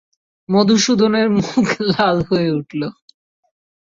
[0.49, 2.81] মধসূদনের মুখ লাল হয়ে উঠল।